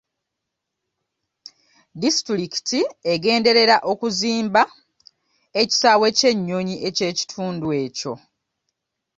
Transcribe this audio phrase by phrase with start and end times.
[2.01, 2.79] Disitulikiti
[3.13, 4.63] egenderera okuzimba
[5.61, 8.13] ekisaawe ky'ennyonyi eky'ekitundu ekyo.